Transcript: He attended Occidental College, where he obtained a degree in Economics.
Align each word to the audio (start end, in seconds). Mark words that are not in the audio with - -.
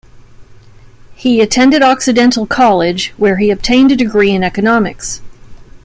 He 1.13 1.41
attended 1.43 1.83
Occidental 1.83 2.47
College, 2.47 3.13
where 3.17 3.37
he 3.37 3.51
obtained 3.51 3.91
a 3.91 3.95
degree 3.95 4.31
in 4.31 4.43
Economics. 4.43 5.21